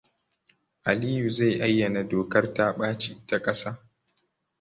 [0.83, 3.89] Aliyu zai ayyana dokar ta-baci ta kasa.